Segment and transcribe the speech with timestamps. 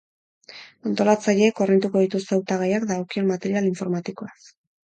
[0.91, 4.37] Antolatzaileek hornituko dituzte hautagaiak dagokion material informatikoaz.